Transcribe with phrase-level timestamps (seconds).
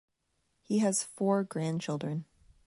[0.63, 2.25] He has four grandchildren.